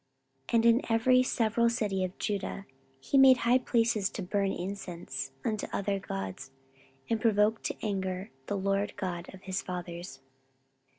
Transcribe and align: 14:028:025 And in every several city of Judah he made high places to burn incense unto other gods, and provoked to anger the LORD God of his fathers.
14:028:025 0.47 0.53
And 0.55 0.65
in 0.65 0.81
every 0.91 1.21
several 1.21 1.69
city 1.69 2.03
of 2.03 2.17
Judah 2.17 2.65
he 2.99 3.19
made 3.19 3.37
high 3.37 3.59
places 3.59 4.09
to 4.09 4.23
burn 4.23 4.51
incense 4.51 5.29
unto 5.45 5.67
other 5.71 5.99
gods, 5.99 6.49
and 7.07 7.21
provoked 7.21 7.63
to 7.65 7.77
anger 7.85 8.31
the 8.47 8.57
LORD 8.57 8.95
God 8.97 9.31
of 9.31 9.43
his 9.43 9.61
fathers. 9.61 10.19